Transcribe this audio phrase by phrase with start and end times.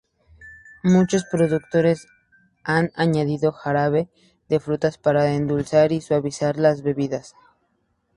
[0.81, 2.07] Muchos productores
[2.63, 4.09] han añadido jarabe
[4.49, 7.21] de frutas para endulzar y suavizar la bebida.